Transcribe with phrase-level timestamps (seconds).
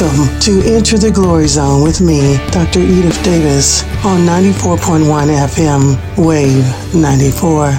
[0.00, 2.80] welcome to Enter the Glory Zone with me, Dr.
[2.80, 5.04] Edith Davis, on 94.1
[5.46, 7.72] FM, Wave 94.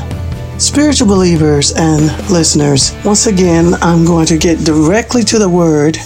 [0.58, 5.98] Spiritual believers and listeners, once again, I'm going to get directly to the word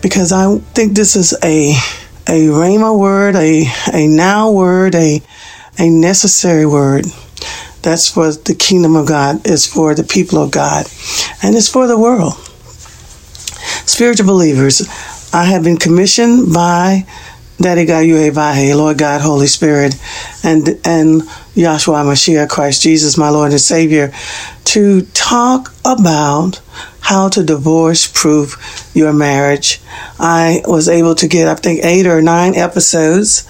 [0.00, 1.72] because I think this is a
[2.26, 5.20] a rhema word, a a now word, a
[5.78, 7.04] a necessary word.
[7.82, 10.86] That's for the kingdom of God, is for the people of God,
[11.42, 12.34] and it's for the world.
[13.84, 14.88] Spiritual believers,
[15.32, 17.06] I have been commissioned by
[17.58, 19.94] Daddy God Vahe, Lord God, Holy Spirit,
[20.42, 21.22] and and
[21.54, 24.12] Yahshua Mashiach, Christ Jesus, my Lord and Savior,
[24.64, 26.60] to talk about
[27.00, 29.80] how to divorce proof your marriage.
[30.18, 33.48] I was able to get, I think, eight or nine episodes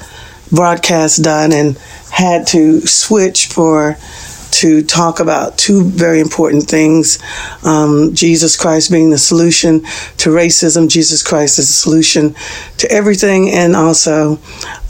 [0.53, 1.79] broadcast done and
[2.11, 3.97] had to switch for
[4.53, 7.19] to talk about two very important things
[7.65, 9.81] um, Jesus Christ being the solution
[10.19, 12.35] to racism, Jesus Christ is the solution
[12.79, 13.51] to everything.
[13.51, 14.39] And also,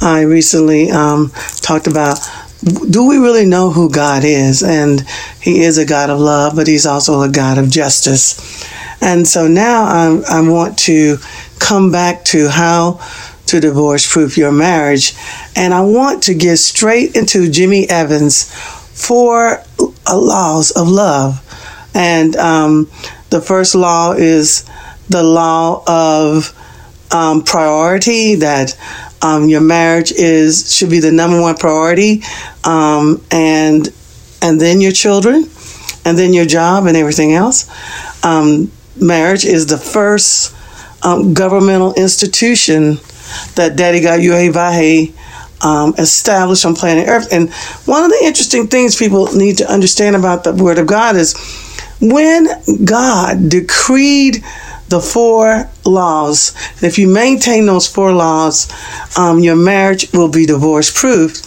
[0.01, 2.19] I recently um, talked about
[2.91, 4.63] do we really know who God is?
[4.63, 5.05] And
[5.41, 8.65] He is a God of love, but He's also a God of justice.
[9.01, 11.17] And so now I'm, I want to
[11.59, 13.01] come back to how
[13.47, 15.15] to divorce proof your marriage.
[15.57, 18.51] And I want to get straight into Jimmy Evans'
[19.03, 19.62] four
[20.08, 21.41] laws of love.
[21.95, 22.91] And um,
[23.31, 24.64] the first law is
[25.08, 26.58] the law of
[27.11, 28.78] um, priority that
[29.20, 32.23] um, your marriage is should be the number one priority,
[32.64, 33.89] um, and
[34.41, 35.48] and then your children,
[36.05, 37.70] and then your job and everything else.
[38.24, 40.55] Um, marriage is the first
[41.05, 42.98] um, governmental institution
[43.55, 45.12] that Daddy got God Vahe
[45.62, 47.33] um, established on planet Earth.
[47.33, 47.52] And
[47.86, 51.34] one of the interesting things people need to understand about the Word of God is
[52.00, 52.48] when
[52.84, 54.45] God decreed
[54.89, 58.70] the four laws, if you maintain those four laws,
[59.17, 61.40] um, your marriage will be divorce proof.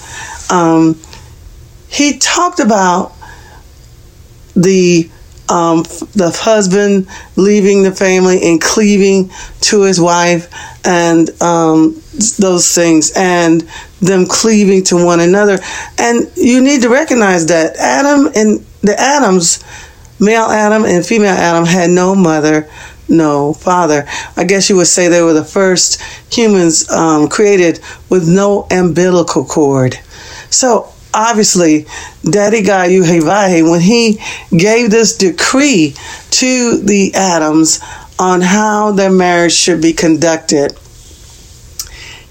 [0.51, 0.99] Um,
[1.87, 3.13] he talked about
[4.55, 5.09] the
[5.47, 5.83] um,
[6.15, 9.29] the husband leaving the family and cleaving
[9.61, 10.51] to his wife
[10.83, 12.01] and um,
[12.37, 13.61] those things and
[14.01, 15.57] them cleaving to one another.
[15.97, 19.63] And you need to recognize that Adam and the Adams,
[20.19, 22.69] male Adam and female Adam, had no mother,
[23.07, 24.05] no father.
[24.35, 26.01] I guess you would say they were the first
[26.33, 29.99] humans um, created with no umbilical cord.
[30.49, 31.85] So obviously,
[32.23, 34.19] Daddy God Yuhevahe, when he
[34.55, 35.95] gave this decree
[36.31, 37.79] to the Adams
[38.19, 40.77] on how their marriage should be conducted,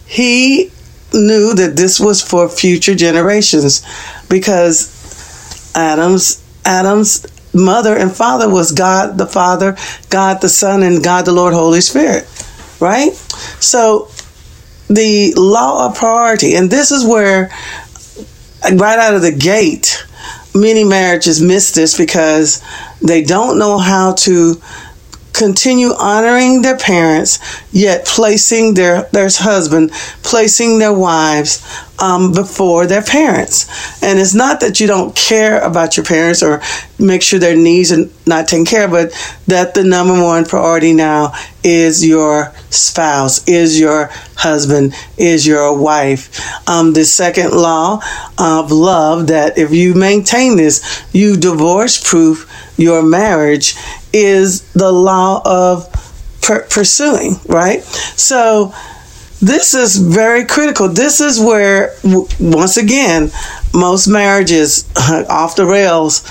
[0.06, 0.70] he
[1.12, 3.84] knew that this was for future generations
[4.28, 9.76] because Adam's Adam's mother and father was God the Father,
[10.10, 12.28] God the Son, and God the Lord Holy Spirit.
[12.80, 13.12] Right?
[13.60, 14.08] So
[14.88, 17.50] the law of priority, and this is where
[18.64, 20.04] right out of the gate,
[20.54, 22.62] many marriages miss this because
[23.00, 24.60] they don't know how to
[25.34, 27.38] continue honoring their parents,
[27.72, 29.90] yet placing their their husband,
[30.22, 31.62] placing their wives
[31.98, 34.02] um, before their parents.
[34.02, 36.60] And it's not that you don't care about your parents or
[36.98, 40.92] make sure their needs are not taken care of, but that the number one priority
[40.92, 41.32] now
[41.62, 46.68] is your spouse, is your husband, is your wife.
[46.68, 48.02] Um, the second law
[48.38, 53.74] of love that if you maintain this, you divorce proof your marriage
[54.12, 55.88] is the law of
[56.42, 57.82] per- pursuing, right?
[57.82, 58.74] So
[59.40, 60.88] this is very critical.
[60.88, 61.96] This is where,
[62.40, 63.30] once again,
[63.72, 64.88] most marriages
[65.28, 66.24] off the rails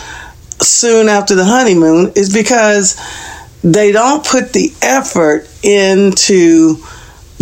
[0.62, 3.00] soon after the honeymoon is because
[3.64, 6.78] they don't put the effort into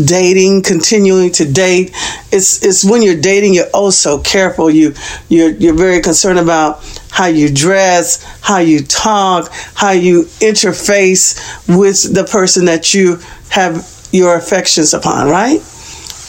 [0.04, 1.92] dating, continuing to date.
[2.32, 4.70] It's it's when you're dating, you're oh so careful.
[4.70, 4.94] You
[5.30, 11.38] you're you're very concerned about how you dress, how you talk, how you interface
[11.68, 13.20] with the person that you
[13.50, 15.60] have your affections upon, right?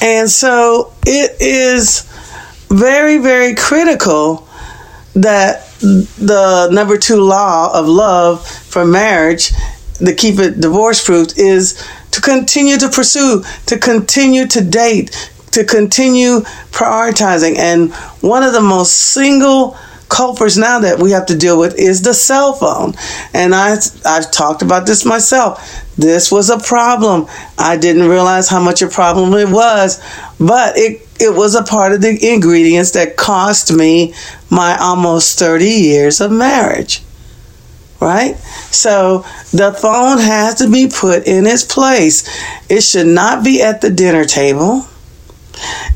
[0.00, 2.02] And so it is
[2.69, 4.49] very, very critical
[5.14, 9.52] that the number two law of love for marriage,
[9.99, 15.64] to keep it divorce proof, is to continue to pursue, to continue to date, to
[15.64, 16.40] continue
[16.70, 17.56] prioritizing.
[17.56, 17.93] And
[18.23, 19.76] one of the most single
[20.12, 22.94] culprits now that we have to deal with is the cell phone.
[23.35, 25.59] And I, I've talked about this myself.
[25.97, 27.26] This was a problem.
[27.59, 30.00] I didn't realize how much a problem it was,
[30.38, 34.14] but it, it was a part of the ingredients that cost me
[34.50, 37.03] my almost 30 years of marriage.
[38.00, 38.37] right?
[38.70, 39.20] So
[39.53, 42.29] the phone has to be put in its place.
[42.69, 44.87] It should not be at the dinner table.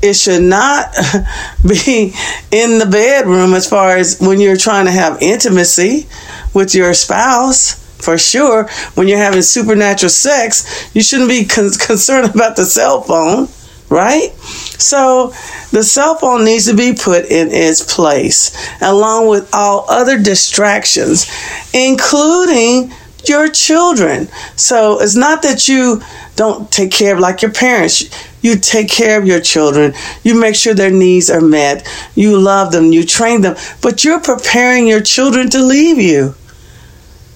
[0.02, 0.94] It should not
[1.66, 2.14] be
[2.50, 6.06] in the bedroom as far as when you're trying to have intimacy
[6.54, 7.82] with your spouse.
[7.96, 13.00] For sure, when you're having supernatural sex, you shouldn't be con- concerned about the cell
[13.00, 13.48] phone,
[13.88, 14.32] right?
[14.78, 15.32] So
[15.72, 21.26] the cell phone needs to be put in its place, along with all other distractions,
[21.72, 22.92] including
[23.28, 24.28] your children.
[24.56, 26.02] So it's not that you
[26.37, 28.05] don't take care of like your parents.
[28.43, 29.94] You take care of your children.
[30.23, 31.87] You make sure their needs are met.
[32.14, 32.93] You love them.
[32.93, 33.56] You train them.
[33.82, 36.34] But you're preparing your children to leave you.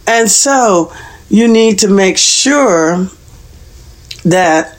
[0.07, 0.93] And so
[1.29, 3.09] you need to make sure
[4.25, 4.77] that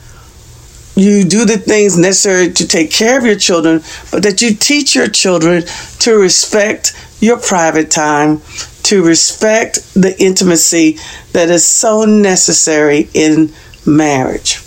[0.95, 3.81] you do the things necessary to take care of your children,
[4.11, 5.63] but that you teach your children
[5.99, 8.41] to respect your private time,
[8.91, 10.97] to respect the intimacy
[11.31, 13.49] that is so necessary in
[13.85, 14.57] marriage.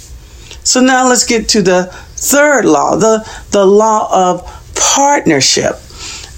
[0.64, 5.74] So now let's get to the third law, the, the law of partnership.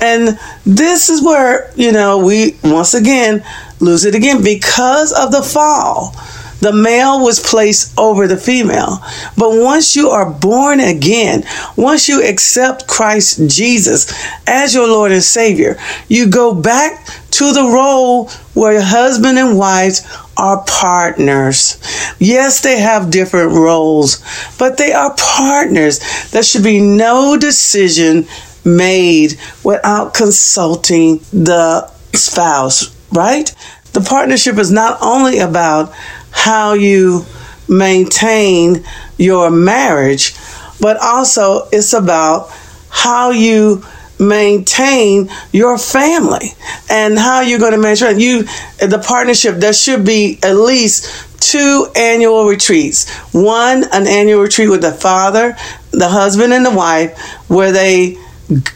[0.00, 3.44] And this is where, you know, we once again
[3.78, 6.12] lose it again because of the fall.
[6.58, 8.98] The male was placed over the female.
[9.38, 11.44] But once you are born again,
[11.76, 14.12] once you accept Christ Jesus
[14.44, 15.76] as your Lord and Savior,
[16.08, 17.06] you go back
[17.36, 20.00] to the role where husband and wife
[20.38, 21.78] are partners.
[22.18, 24.24] Yes, they have different roles,
[24.58, 26.00] but they are partners.
[26.30, 28.26] There should be no decision
[28.64, 33.54] made without consulting the spouse, right?
[33.92, 35.92] The partnership is not only about
[36.30, 37.26] how you
[37.68, 38.82] maintain
[39.18, 40.34] your marriage,
[40.80, 42.50] but also it's about
[42.88, 43.84] how you
[44.18, 46.52] maintain your family
[46.90, 48.42] and how you're going to sure you
[48.78, 54.80] the partnership there should be at least two annual retreats one an annual retreat with
[54.80, 55.54] the father
[55.90, 57.18] the husband and the wife
[57.48, 58.16] where they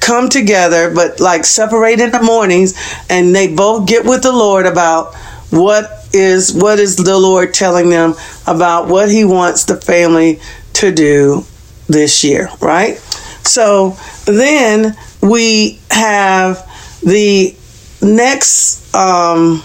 [0.01, 2.75] come together but like separate in the mornings
[3.09, 5.15] and they both get with the lord about
[5.51, 8.15] what is what is the Lord telling them
[8.47, 10.41] about what He wants the family
[10.75, 11.45] to do
[11.89, 12.97] this year, right?
[13.43, 13.97] So
[14.27, 16.67] then we have
[17.03, 17.55] the
[18.03, 19.63] next um,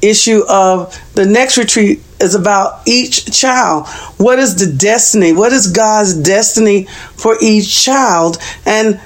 [0.00, 3.88] issue of the next retreat is about each child.
[4.16, 5.32] What is the destiny?
[5.32, 6.84] What is God's destiny
[7.16, 8.38] for each child?
[8.64, 9.00] And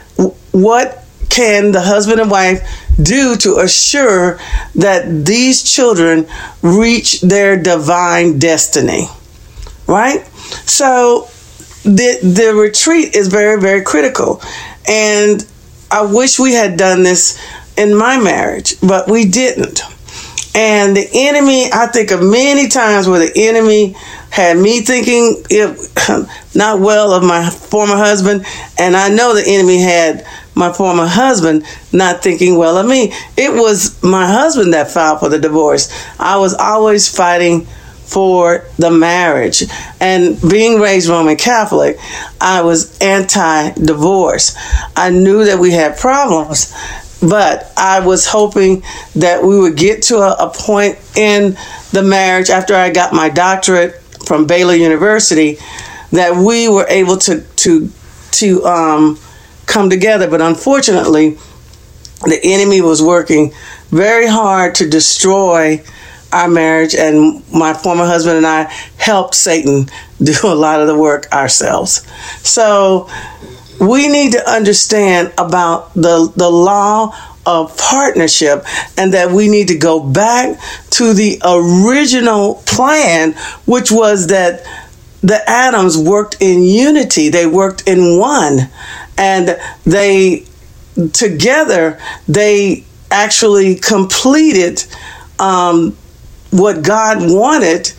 [0.52, 4.38] what can the husband and wife do to assure
[4.74, 6.26] that these children
[6.62, 9.06] reach their divine destiny.
[9.86, 10.26] Right?
[10.64, 11.28] So
[11.84, 14.42] the the retreat is very very critical
[14.88, 15.46] and
[15.90, 17.38] I wish we had done this
[17.76, 19.80] in my marriage, but we didn't.
[20.54, 23.94] And the enemy, I think of many times where the enemy
[24.30, 28.46] had me thinking if, not well of my former husband,
[28.78, 33.12] and I know the enemy had my former husband not thinking well of me.
[33.36, 35.92] It was my husband that filed for the divorce.
[36.18, 37.66] I was always fighting
[38.06, 39.64] for the marriage.
[40.00, 41.98] And being raised Roman Catholic,
[42.40, 44.56] I was anti divorce.
[44.94, 46.72] I knew that we had problems,
[47.20, 48.82] but I was hoping
[49.16, 51.56] that we would get to a, a point in
[51.92, 55.58] the marriage after I got my doctorate from Baylor University
[56.12, 57.90] that we were able to to
[58.32, 59.18] to um,
[59.66, 60.30] come together.
[60.30, 61.38] But unfortunately,
[62.22, 63.52] the enemy was working
[63.90, 65.82] very hard to destroy
[66.32, 68.64] our marriage, and my former husband and I
[68.98, 69.86] helped Satan
[70.22, 72.06] do a lot of the work ourselves.
[72.46, 73.08] So
[73.80, 77.14] we need to understand about the the law
[77.44, 78.64] of partnership
[78.96, 80.58] and that we need to go back
[80.90, 83.32] to the original plan
[83.66, 84.64] which was that
[85.20, 88.68] the Adams worked in unity they worked in one
[89.16, 90.44] and they
[91.12, 94.84] together they actually completed
[95.38, 95.96] um,
[96.56, 97.92] what God wanted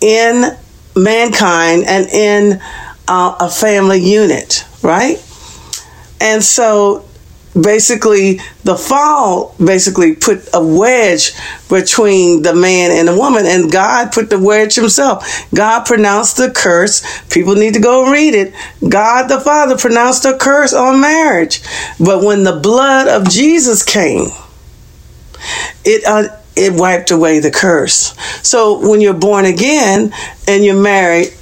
[0.00, 0.56] in
[0.96, 2.60] mankind and in
[3.08, 5.16] uh, a family unit, right?
[6.20, 7.08] And so
[7.60, 11.32] basically the fall basically put a wedge
[11.68, 15.26] between the man and the woman and god put the wedge himself.
[15.52, 17.02] God pronounced the curse.
[17.28, 18.54] People need to go read it.
[18.88, 21.60] God the father pronounced a curse on marriage.
[21.98, 24.28] But when the blood of jesus came
[25.84, 28.14] it uh, it wiped away the curse
[28.46, 30.12] so when you're born again
[30.48, 31.32] and you're married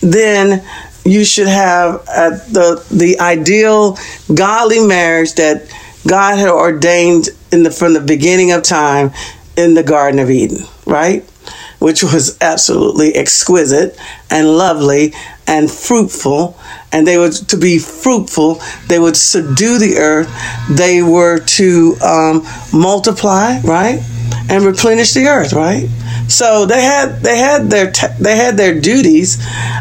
[0.00, 0.64] then
[1.04, 3.96] you should have uh, the the ideal
[4.34, 5.72] godly marriage that
[6.06, 9.12] God had ordained in the from the beginning of time
[9.56, 11.22] in the Garden of Eden, right?
[11.78, 13.98] Which was absolutely exquisite
[14.30, 15.14] and lovely
[15.46, 16.58] and fruitful.
[16.92, 18.60] And they were to be fruitful.
[18.86, 20.30] They would subdue the earth.
[20.70, 24.00] They were to um, multiply, right,
[24.48, 25.88] and replenish the earth, right.
[26.28, 29.38] So they had they had their they had their duties,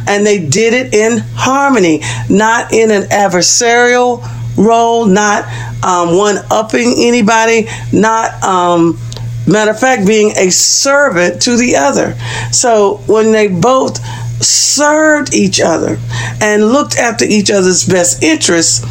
[0.08, 4.26] and they did it in harmony, not in an adversarial
[4.58, 5.46] role, not
[5.84, 9.00] um, one upping anybody, not um,
[9.48, 12.16] matter of fact being a servant to the other.
[12.52, 14.00] So when they both
[14.44, 15.98] served each other
[16.42, 18.86] and looked after each other's best interests,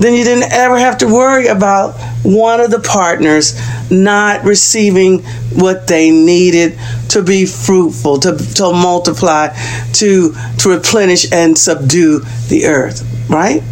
[0.00, 1.92] then you didn't ever have to worry about
[2.22, 3.54] one of the partners
[3.90, 5.18] not receiving
[5.52, 6.78] what they needed
[7.10, 9.48] to be fruitful, to, to multiply,
[9.92, 13.62] to, to replenish and subdue the earth, right?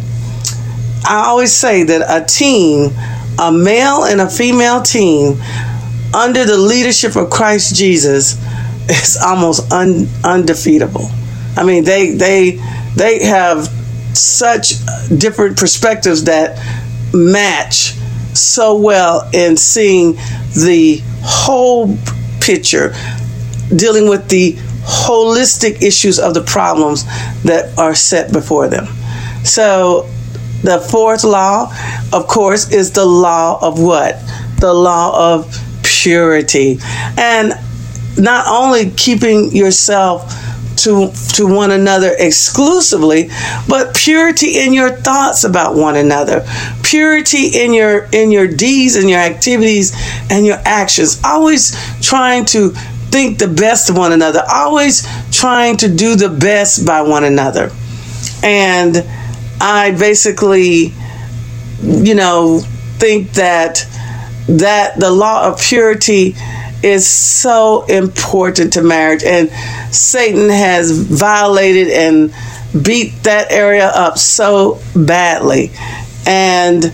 [1.03, 2.91] I always say that a team,
[3.39, 5.41] a male and a female team,
[6.13, 8.37] under the leadership of Christ Jesus,
[8.87, 11.09] is almost un, undefeatable.
[11.57, 12.59] I mean, they they
[12.95, 13.67] they have
[14.19, 14.73] such
[15.17, 16.57] different perspectives that
[17.13, 17.93] match
[18.33, 20.13] so well in seeing
[20.55, 21.97] the whole
[22.39, 22.93] picture,
[23.75, 27.05] dealing with the holistic issues of the problems
[27.43, 28.87] that are set before them.
[29.43, 30.09] So,
[30.63, 31.73] the fourth law,
[32.11, 34.19] of course, is the law of what?
[34.59, 36.79] The law of purity.
[37.17, 37.53] And
[38.17, 40.33] not only keeping yourself
[40.83, 43.29] to to one another exclusively
[43.67, 46.45] but purity in your thoughts about one another
[46.89, 49.95] purity in your in your deeds and your activities
[50.31, 51.21] and your actions.
[51.23, 52.69] Always trying to
[53.11, 54.41] think the best of one another.
[54.51, 57.71] Always trying to do the best by one another.
[58.43, 59.05] And
[59.61, 60.93] i basically
[61.83, 62.59] you know
[62.97, 63.85] think that
[64.47, 66.33] that the law of purity
[66.83, 69.49] is so important to marriage and
[69.93, 72.33] Satan has violated and
[72.83, 75.71] beat that area up so badly
[76.25, 76.93] and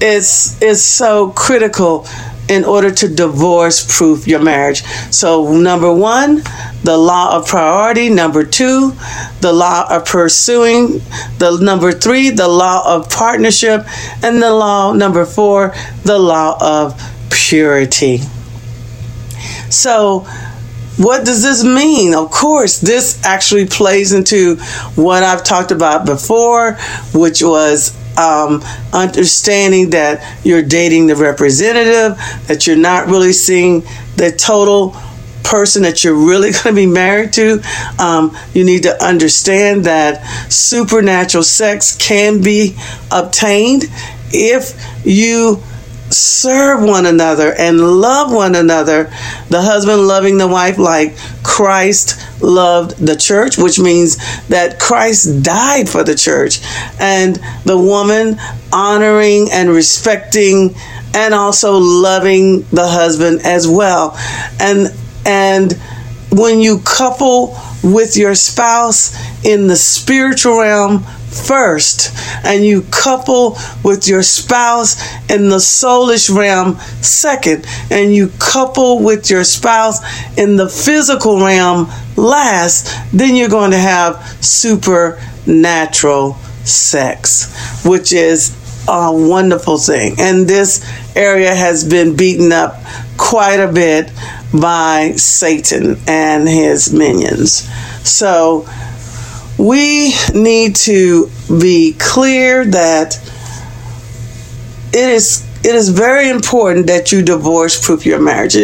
[0.00, 2.06] it's it's so critical
[2.50, 4.82] in order to divorce proof your marriage.
[5.12, 6.42] So number 1,
[6.82, 8.92] the law of priority, number 2,
[9.40, 11.00] the law of pursuing,
[11.38, 13.86] the number 3, the law of partnership,
[14.24, 15.72] and the law number 4,
[16.02, 17.00] the law of
[17.30, 18.18] purity.
[19.70, 20.26] So,
[20.96, 22.14] what does this mean?
[22.14, 24.56] Of course, this actually plays into
[24.96, 26.74] what I've talked about before,
[27.14, 28.62] which was um,
[28.92, 33.80] understanding that you're dating the representative, that you're not really seeing
[34.16, 34.94] the total
[35.42, 37.62] person that you're really going to be married to.
[37.98, 42.76] Um, you need to understand that supernatural sex can be
[43.10, 43.84] obtained
[44.32, 44.74] if
[45.04, 45.62] you
[46.12, 49.04] serve one another and love one another.
[49.48, 54.16] The husband loving the wife like Christ loved the church, which means
[54.48, 56.60] that Christ died for the church.
[56.98, 58.38] And the woman
[58.72, 60.74] honoring and respecting
[61.14, 64.16] and also loving the husband as well.
[64.60, 64.88] And
[65.26, 65.72] and
[66.32, 72.12] when you couple with your spouse in the spiritual realm first
[72.44, 79.30] and you couple with your spouse in the soulish realm second and you couple with
[79.30, 80.00] your spouse
[80.36, 86.34] in the physical realm last then you're going to have supernatural
[86.64, 88.56] sex which is
[88.88, 90.16] a wonderful thing.
[90.18, 90.84] And this
[91.14, 92.76] area has been beaten up
[93.16, 94.12] quite a bit
[94.52, 97.68] by Satan and his minions.
[98.08, 98.66] So
[99.60, 103.16] we need to be clear that
[104.92, 108.56] it is it is very important that you divorce proof your marriage.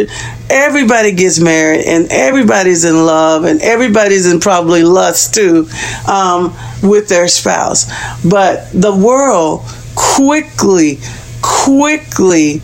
[0.49, 5.69] Everybody gets married and everybody's in love and everybody's in probably lust too
[6.09, 7.85] um, with their spouse.
[8.25, 10.99] But the world quickly,
[11.43, 12.63] quickly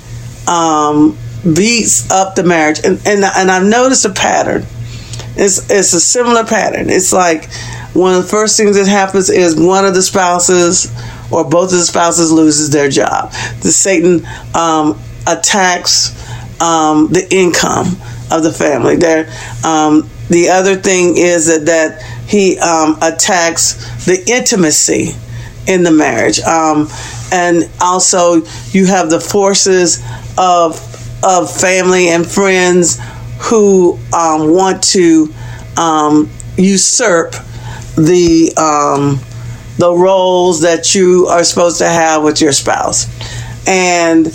[0.49, 2.79] um, beats up the marriage.
[2.83, 4.65] And, and, and I've noticed a pattern.
[5.37, 6.89] It's, it's a similar pattern.
[6.89, 7.51] It's like
[7.95, 10.91] one of the first things that happens is one of the spouses
[11.31, 13.33] or both of the spouses loses their job.
[13.61, 16.11] The Satan um, attacks
[16.61, 17.97] um, the income
[18.31, 18.97] of the family.
[18.97, 19.27] There,
[19.65, 25.11] um, the other thing is that, that he um, attacks the intimacy
[25.67, 26.89] in the marriage, um,
[27.31, 30.03] and also you have the forces
[30.39, 30.89] of
[31.25, 32.99] of family and friends
[33.39, 35.33] who um, want to
[36.57, 37.35] usurp
[37.97, 39.21] the um,
[39.79, 43.07] the roles that you are supposed to have with your spouse,
[43.67, 44.27] and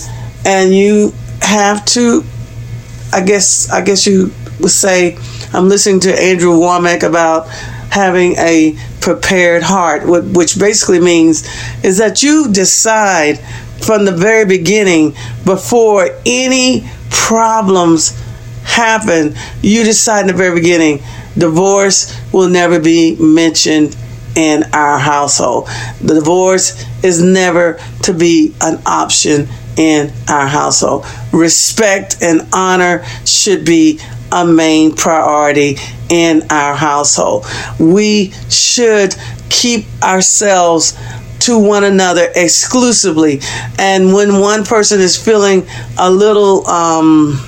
[0.45, 2.23] and you have to
[3.13, 5.17] I guess I guess you would say
[5.53, 7.47] I'm listening to Andrew Wommack about
[7.89, 11.47] having a prepared heart, which basically means
[11.83, 13.39] is that you decide
[13.81, 18.21] from the very beginning before any problems
[18.77, 20.99] happen, you decide in the very beginning
[21.37, 23.95] divorce will never be mentioned
[24.35, 25.67] in our household.
[25.99, 31.05] The divorce is never to be an option in our household.
[31.33, 33.99] Respect and honor should be
[34.31, 35.77] a main priority
[36.09, 37.45] in our household.
[37.79, 39.15] We should
[39.49, 40.97] keep ourselves
[41.39, 43.39] to one another exclusively.
[43.79, 45.67] And when one person is feeling
[45.97, 47.39] a little um,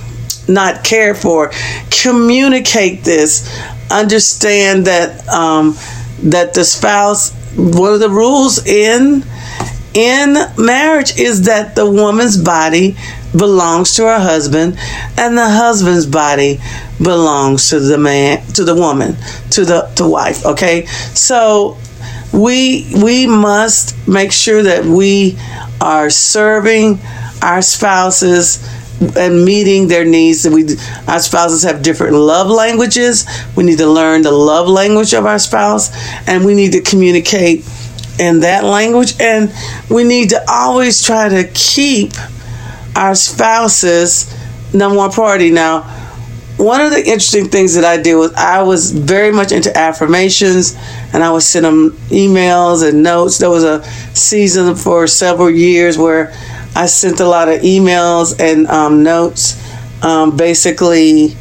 [0.50, 1.52] not cared for,
[2.02, 3.48] communicate this.
[3.92, 5.76] Understand that um,
[6.24, 7.34] that the spouse.
[7.56, 9.24] One of the rules in
[9.94, 12.96] in marriage is that the woman's body
[13.36, 14.78] belongs to her husband
[15.18, 16.60] and the husband's body
[17.02, 19.16] belongs to the man to the woman
[19.50, 21.78] to the wife okay so
[22.34, 25.38] we we must make sure that we
[25.82, 27.00] are serving
[27.42, 28.58] our spouses
[29.16, 30.48] and meeting their needs.
[30.48, 30.66] We,
[31.08, 33.28] our spouses have different love languages.
[33.56, 35.90] We need to learn the love language of our spouse,
[36.28, 37.66] and we need to communicate
[38.20, 39.20] in that language.
[39.20, 39.54] And
[39.90, 42.14] we need to always try to keep
[42.96, 44.34] our spouses
[44.74, 45.52] number one priority.
[45.52, 45.84] Now,
[46.60, 50.76] one of the interesting things that I did was I was very much into affirmations
[51.14, 53.38] and I would send them emails and notes.
[53.38, 53.82] There was a
[54.14, 56.34] season for several years where
[56.76, 59.62] I sent a lot of emails and um, notes,
[60.04, 61.36] um, basically,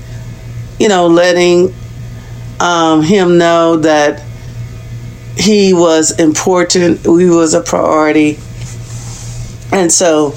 [0.79, 1.75] you know, letting
[2.61, 4.23] um, him know that
[5.37, 8.39] he was important, we was a priority.
[9.71, 10.31] And so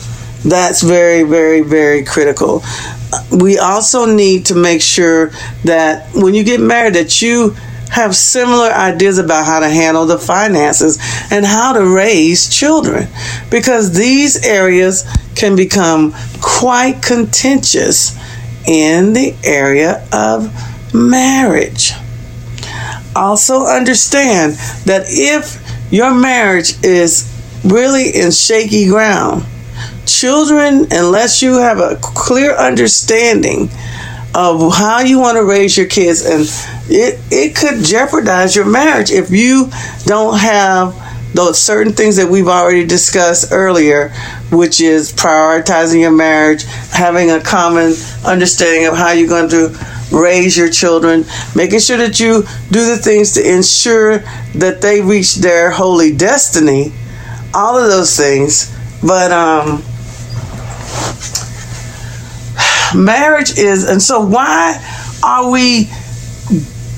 [0.43, 2.63] that's very, very, very critical
[3.31, 5.31] we also need to make sure
[5.63, 7.55] that when you get married that you
[7.91, 10.97] have similar ideas about how to handle the finances
[11.29, 13.07] and how to raise children
[13.49, 18.17] because these areas can become quite contentious
[18.65, 20.49] in the area of
[20.93, 21.91] marriage.
[23.13, 24.53] Also, understand
[24.85, 27.27] that if your marriage is
[27.65, 29.43] really in shaky ground,
[30.05, 33.69] children, unless you have a clear understanding
[34.33, 36.41] of how you want to raise your kids, and
[36.89, 39.69] it, it could jeopardize your marriage if you
[40.05, 40.95] don't have
[41.33, 44.09] those certain things that we've already discussed earlier,
[44.51, 47.93] which is prioritizing your marriage, having a common
[48.25, 49.69] understanding of how you're going to
[50.11, 51.23] raise your children,
[51.55, 54.19] making sure that you do the things to ensure
[54.55, 56.91] that they reach their holy destiny,
[57.53, 58.75] all of those things.
[59.01, 59.81] But um,
[62.95, 64.79] marriage is, and so why
[65.23, 65.89] are we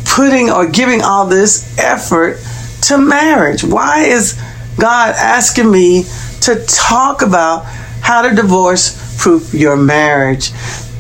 [0.06, 2.38] putting or giving all this effort
[2.84, 3.64] to marriage?
[3.64, 4.40] Why is
[4.80, 6.04] God asking me
[6.42, 7.66] to talk about
[8.02, 10.52] how to divorce proof your marriage?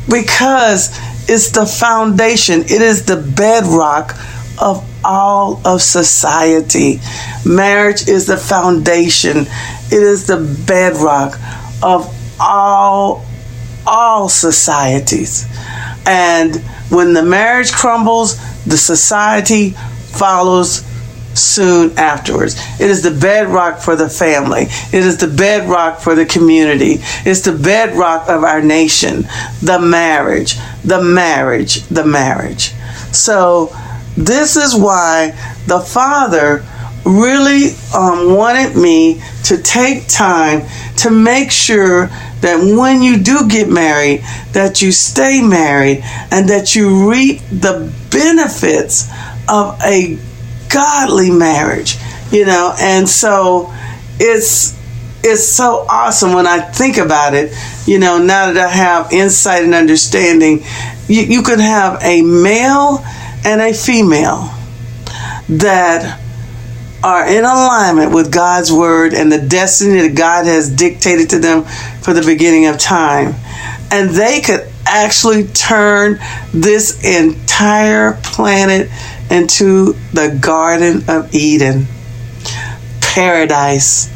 [0.09, 0.89] Because
[1.29, 4.15] it's the foundation, it is the bedrock
[4.61, 6.99] of all of society.
[7.45, 9.39] Marriage is the foundation,
[9.91, 11.39] it is the bedrock
[11.81, 13.25] of all
[13.85, 15.45] all societies.
[16.05, 16.55] And
[16.89, 20.83] when the marriage crumbles, the society follows
[21.33, 22.55] soon afterwards.
[22.79, 24.63] It is the bedrock for the family.
[24.63, 26.97] It is the bedrock for the community.
[27.25, 29.23] It's the bedrock of our nation.
[29.61, 32.73] The marriage, the marriage, the marriage.
[33.11, 33.75] So,
[34.15, 35.31] this is why
[35.65, 36.63] the Father
[37.05, 40.65] really um, wanted me to take time
[40.97, 42.07] to make sure
[42.41, 44.21] that when you do get married
[44.53, 49.09] that you stay married and that you reap the benefits
[49.49, 50.17] of a
[50.69, 51.97] godly marriage
[52.33, 52.73] you know?
[52.79, 53.71] And so
[54.19, 54.77] it's
[55.25, 57.53] it's so awesome when i think about it
[57.87, 60.61] you know now that i have insight and understanding
[61.07, 62.99] you, you can have a male
[63.45, 64.51] and a female
[65.47, 66.19] that
[67.03, 71.63] are in alignment with God's word and the destiny that God has dictated to them
[72.01, 73.35] for the beginning of time.
[73.91, 76.19] And they could actually turn
[76.53, 78.89] this entire planet
[79.29, 81.87] into the Garden of Eden.
[83.01, 84.09] Paradise.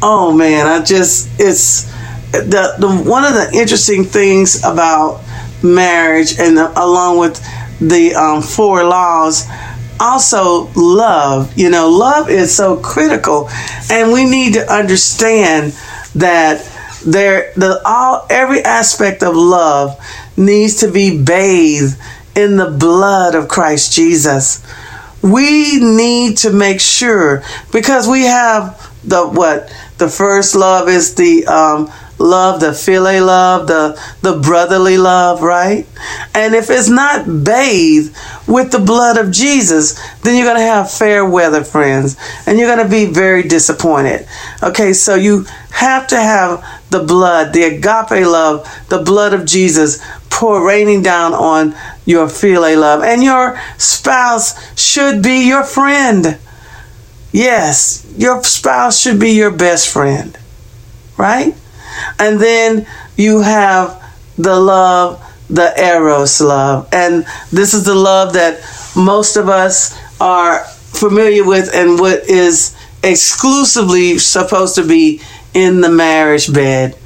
[0.00, 1.84] Oh man, I just it's
[2.32, 5.22] the, the one of the interesting things about
[5.62, 7.42] marriage and the, along with
[7.80, 9.46] the um, four laws
[10.00, 11.56] also love.
[11.56, 13.48] You know, love is so critical,
[13.90, 15.72] and we need to understand
[16.14, 16.64] that
[17.06, 19.98] there the all every aspect of love
[20.36, 21.98] needs to be bathed
[22.34, 24.64] in the blood of Christ Jesus.
[25.22, 31.46] We need to make sure because we have the what the first love is the
[31.46, 35.86] um, love, the philia love, the the brotherly love, right?
[36.34, 40.90] And if it's not bathed with the blood of Jesus, then you're going to have
[40.90, 44.26] fair weather, friends, and you're going to be very disappointed.
[44.62, 50.02] Okay, so you have to have the blood, the agape love, the blood of Jesus
[50.30, 56.38] pour raining down on your philia love, and your spouse should be your friend.
[57.32, 60.36] Yes, your spouse should be your best friend,
[61.16, 61.54] right?
[62.18, 64.02] And then you have
[64.36, 66.88] the love, the Eros love.
[66.92, 68.60] And this is the love that
[68.96, 75.20] most of us are familiar with and what is exclusively supposed to be
[75.54, 76.96] in the marriage bed.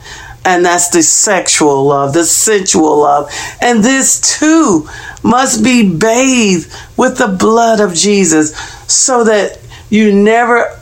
[0.44, 3.30] And that's the sexual love, the sensual love.
[3.60, 4.88] And this too
[5.22, 8.56] must be bathed with the blood of Jesus
[8.92, 10.80] so that you never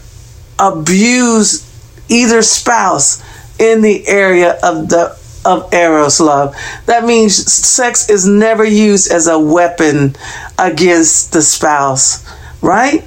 [0.58, 1.66] abuse
[2.08, 3.22] either spouse
[3.61, 6.55] in the area of the of eros love.
[6.87, 10.16] That means sex is never used as a weapon
[10.59, 12.27] against the spouse,
[12.61, 13.05] right?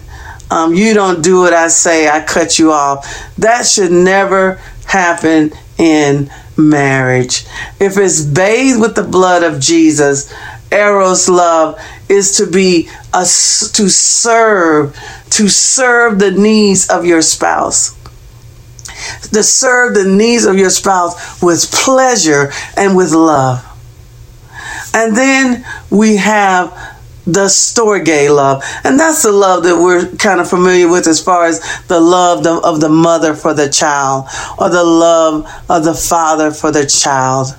[0.49, 3.07] Um, you don't do what I say, I cut you off.
[3.37, 7.45] That should never happen in marriage.
[7.79, 10.33] If it's bathed with the blood of Jesus,
[10.71, 14.97] eros love is to be a, to serve
[15.29, 17.95] to serve the needs of your spouse
[19.31, 23.65] to serve the needs of your spouse with pleasure and with love.
[24.93, 26.93] And then we have
[27.25, 28.63] the storge love.
[28.83, 32.45] And that's the love that we're kind of familiar with as far as the love
[32.45, 34.25] of the mother for the child
[34.59, 37.55] or the love of the father for the child.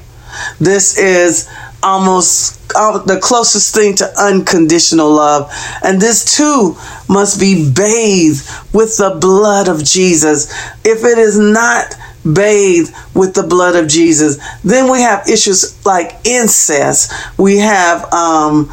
[0.60, 1.48] This is
[1.82, 5.50] almost uh, the closest thing to unconditional love.
[5.82, 6.76] And this too
[7.08, 10.52] must be bathed with the blood of Jesus.
[10.84, 16.16] If it is not bathed with the blood of Jesus, then we have issues like
[16.24, 17.12] incest.
[17.38, 18.72] We have um,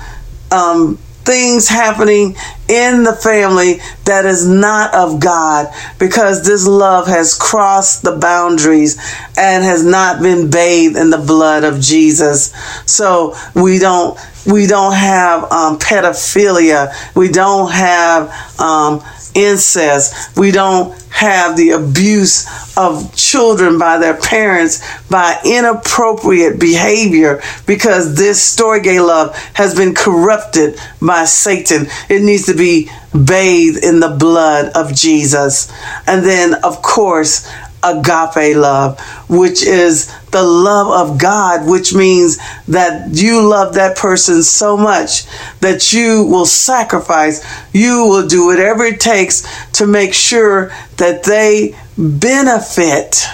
[0.51, 2.35] um, things happening
[2.71, 5.67] in the family that is not of God
[5.99, 8.97] because this love has crossed the boundaries
[9.37, 12.53] and has not been bathed in the blood of Jesus.
[12.89, 16.93] So we don't we don't have um, pedophilia.
[17.15, 18.29] We don't have
[18.59, 20.37] um, incest.
[20.37, 28.55] We don't have the abuse of children by their parents by inappropriate behavior because this
[28.55, 31.87] storge love has been corrupted by Satan.
[32.09, 35.71] It needs to be bathed in the blood of Jesus.
[36.07, 37.47] And then, of course,
[37.83, 44.43] agape love, which is the love of God, which means that you love that person
[44.43, 45.25] so much
[45.59, 51.75] that you will sacrifice, you will do whatever it takes to make sure that they
[51.97, 53.25] benefit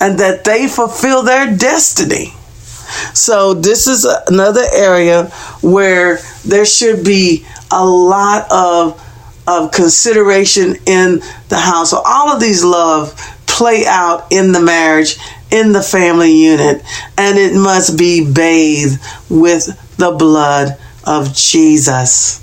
[0.00, 2.32] and that they fulfill their destiny.
[3.14, 5.26] So, this is another area
[5.62, 9.00] where there should be a lot of
[9.46, 11.90] of consideration in the house.
[11.90, 13.14] So all of these love
[13.46, 15.16] play out in the marriage,
[15.50, 16.82] in the family unit,
[17.16, 22.40] and it must be bathed with the blood of Jesus.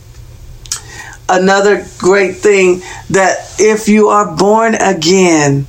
[1.27, 5.65] Another great thing that if you are born again,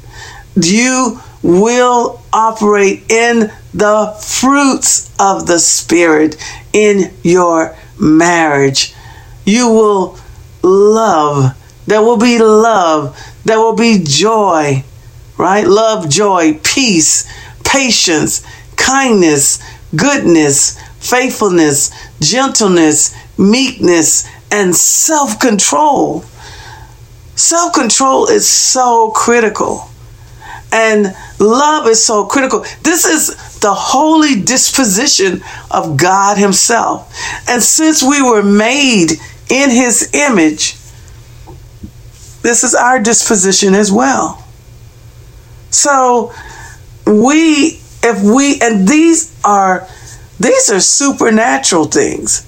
[0.56, 6.36] you will operate in the fruits of the Spirit
[6.72, 8.94] in your marriage.
[9.44, 10.18] You will
[10.62, 11.57] love.
[11.87, 13.18] There will be love.
[13.44, 14.85] There will be joy,
[15.37, 15.66] right?
[15.66, 17.29] Love, joy, peace,
[17.64, 18.44] patience,
[18.77, 19.62] kindness,
[19.94, 26.25] goodness, faithfulness, gentleness, meekness, and self control.
[27.35, 29.88] Self control is so critical.
[30.75, 32.64] And love is so critical.
[32.83, 37.12] This is the holy disposition of God Himself.
[37.48, 39.12] And since we were made
[39.48, 40.74] in his image,
[42.42, 44.44] this is our disposition as well.
[45.70, 46.33] So
[47.07, 49.87] we if we and these are
[50.40, 52.46] these are supernatural things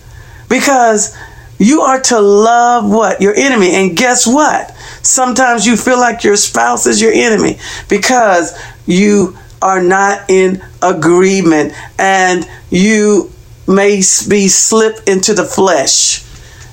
[0.48, 1.16] because
[1.59, 3.20] you are to love what?
[3.20, 3.74] Your enemy.
[3.74, 4.70] And guess what?
[5.02, 11.72] Sometimes you feel like your spouse is your enemy because you are not in agreement
[11.98, 13.30] and you
[13.66, 13.96] may
[14.28, 16.23] be slip into the flesh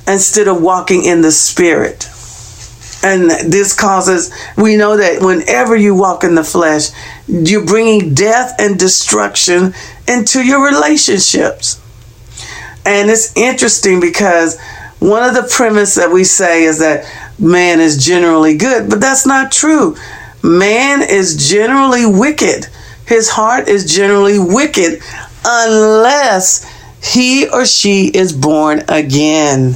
[0.08, 2.06] instead of walking in the spirit.
[3.04, 6.90] And this causes, we know that whenever you walk in the flesh,
[7.28, 9.74] you're bringing death and destruction
[10.08, 11.82] into your relationships.
[12.86, 14.60] And it's interesting because
[15.00, 17.06] one of the premise that we say is that
[17.40, 19.96] man is generally good, but that's not true.
[20.44, 22.68] Man is generally wicked.
[23.08, 25.02] His heart is generally wicked
[25.44, 26.72] unless
[27.04, 29.76] he or she is born again.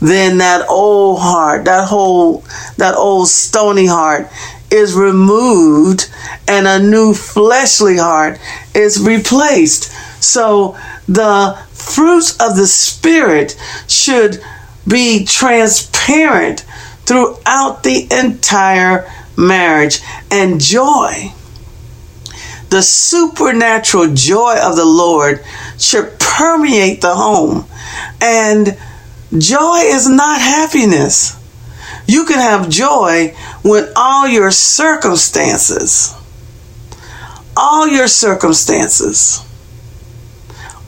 [0.00, 2.44] Then that old heart, that whole
[2.76, 4.30] that old stony heart
[4.70, 6.10] is removed
[6.48, 8.38] and a new fleshly heart
[8.74, 9.84] is replaced.
[10.22, 10.76] So
[11.08, 13.56] the fruits of the Spirit
[13.86, 14.42] should
[14.86, 16.60] be transparent
[17.04, 21.32] throughout the entire marriage and joy.
[22.68, 25.44] The supernatural joy of the Lord
[25.78, 27.66] should permeate the home.
[28.20, 28.76] And
[29.32, 31.36] joy is not happiness.
[32.06, 36.14] You can have joy when all your circumstances,
[37.56, 39.44] all your circumstances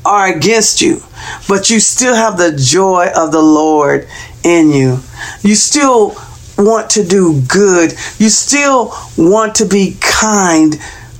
[0.05, 1.03] are against you,
[1.48, 4.09] but you still have the joy of the Lord
[4.44, 5.01] in you.
[5.42, 6.16] You still
[6.57, 7.92] want to do good.
[8.18, 10.77] You still want to be kind.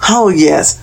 [0.09, 0.83] Oh, yes.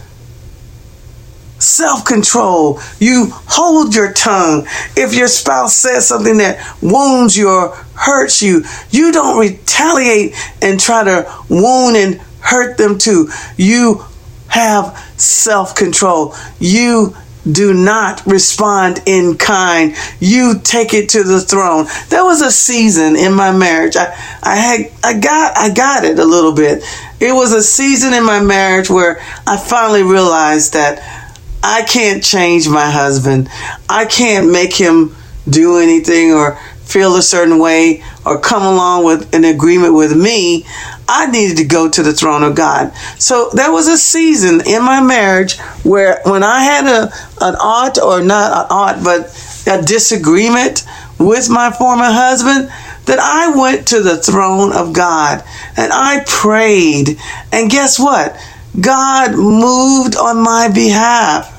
[1.65, 2.79] Self control.
[2.99, 4.67] You hold your tongue.
[4.95, 10.79] If your spouse says something that wounds you or hurts you, you don't retaliate and
[10.79, 13.29] try to wound and hurt them too.
[13.57, 14.05] You
[14.47, 16.35] have self control.
[16.59, 17.15] You
[17.51, 19.95] do not respond in kind.
[20.19, 21.87] You take it to the throne.
[22.09, 23.95] There was a season in my marriage.
[23.95, 26.83] I, I had I got I got it a little bit.
[27.19, 31.24] It was a season in my marriage where I finally realized that
[31.67, 33.49] I can't change my husband.
[33.89, 35.15] I can't make him
[35.49, 40.63] do anything or feel a certain way or come along with an agreement with me.
[41.09, 42.93] I needed to go to the throne of God.
[43.17, 47.99] So there was a season in my marriage where when I had a an ought
[47.99, 49.25] or not an ought, but
[49.65, 50.85] a disagreement
[51.17, 52.71] with my former husband,
[53.05, 55.43] that I went to the throne of God
[55.77, 57.17] and I prayed.
[57.51, 58.37] And guess what?
[58.79, 61.54] God moved on my behalf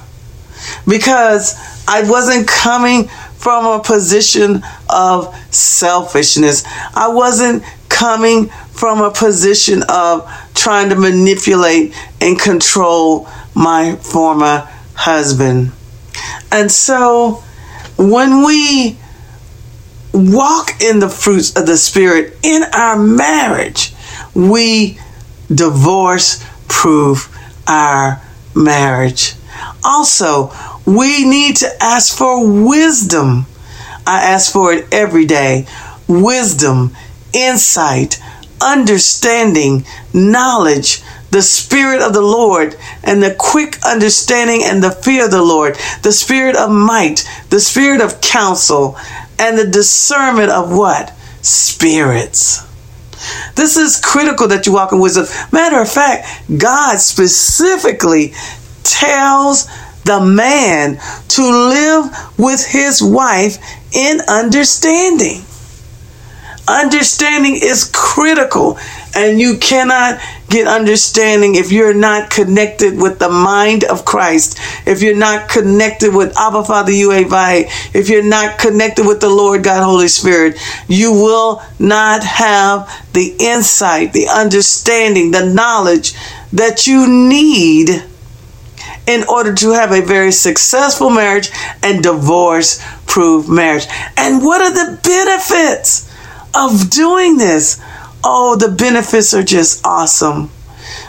[0.87, 1.55] because
[1.89, 6.65] I wasn't coming from a position of selfishness.
[6.95, 15.73] I wasn't coming from a position of trying to manipulate and control my former husband.
[16.51, 17.43] And so
[17.97, 18.99] when we
[20.13, 23.95] walk in the fruits of the Spirit in our marriage,
[24.35, 24.99] we
[25.49, 27.35] divorce proof
[27.67, 28.21] our
[28.55, 29.35] marriage.
[29.85, 30.53] Also,
[30.87, 33.47] we need to ask for wisdom.
[34.07, 35.67] I ask for it every day.
[36.07, 36.93] Wisdom,
[37.33, 38.21] insight,
[38.63, 45.31] understanding, knowledge, the Spirit of the Lord, and the quick understanding and the fear of
[45.31, 48.97] the Lord, the Spirit of might, the Spirit of counsel,
[49.39, 51.11] and the discernment of what?
[51.43, 52.65] Spirits.
[53.55, 55.27] This is critical that you walk in wisdom.
[55.51, 58.35] Matter of fact, God specifically
[58.93, 59.67] tells
[60.05, 63.59] the man to live with his wife
[63.93, 65.43] in understanding.
[66.69, 68.77] Understanding is critical,
[69.15, 75.01] and you cannot get understanding if you're not connected with the mind of Christ, if
[75.01, 79.85] you're not connected with Abba Father Yahweh, if you're not connected with the Lord God
[79.85, 80.57] Holy Spirit,
[80.89, 86.15] you will not have the insight, the understanding, the knowledge
[86.53, 88.05] that you need
[89.07, 91.51] in order to have a very successful marriage
[91.83, 93.87] and divorce proof marriage.
[94.17, 96.13] And what are the benefits
[96.55, 97.81] of doing this?
[98.25, 100.51] Oh, the benefits are just awesome.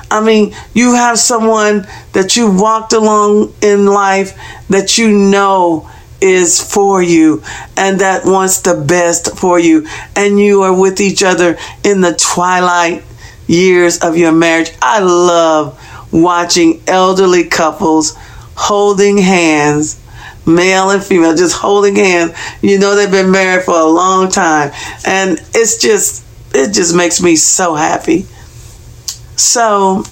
[0.10, 5.89] I mean, you have someone that you walked along in life that you know
[6.21, 7.43] is for you
[7.75, 12.15] and that wants the best for you, and you are with each other in the
[12.15, 13.03] twilight
[13.47, 14.71] years of your marriage.
[14.81, 15.79] I love
[16.12, 18.15] watching elderly couples
[18.56, 20.00] holding hands,
[20.46, 22.34] male and female, just holding hands.
[22.62, 24.72] You know they've been married for a long time.
[25.06, 28.26] And it's just it just makes me so happy.
[29.36, 30.04] So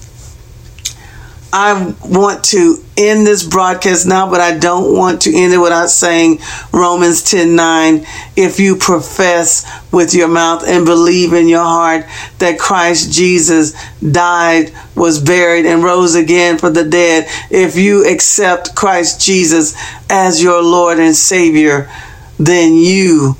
[1.58, 5.90] I want to end this broadcast now, but I don't want to end it without
[5.90, 6.40] saying
[6.74, 8.06] Romans 10 9.
[8.36, 12.08] If you profess with your mouth and believe in your heart
[12.40, 18.76] that Christ Jesus died, was buried, and rose again for the dead, if you accept
[18.76, 19.78] Christ Jesus
[20.10, 21.90] as your Lord and Savior,
[22.38, 23.38] then you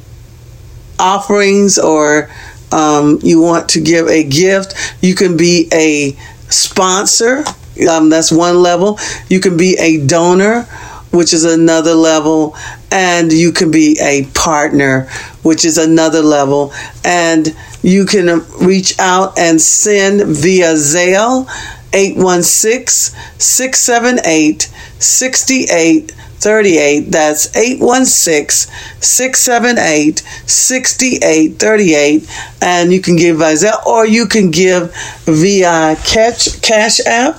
[0.99, 2.29] offerings or
[2.71, 4.75] um, you want to give a gift.
[5.01, 6.11] You can be a
[6.49, 7.43] sponsor.
[7.89, 8.99] Um, that's one level.
[9.29, 10.63] You can be a donor,
[11.11, 12.55] which is another level,
[12.91, 15.09] and you can be a partner,
[15.43, 16.73] which is another level.
[17.03, 21.47] And you can reach out and send via Zelle
[21.93, 27.11] 816 678 6838.
[27.11, 28.71] That's 816
[29.01, 32.29] 678 6838.
[32.61, 34.93] And you can give via Zelle or you can give
[35.25, 37.35] via Cash, Cash App,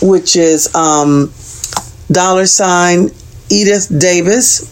[0.00, 1.32] which is um,
[2.10, 3.10] dollar sign
[3.50, 4.70] Edith Davis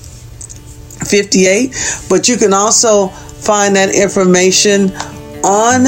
[1.11, 1.75] 58.
[2.09, 4.92] But you can also find that information
[5.44, 5.87] on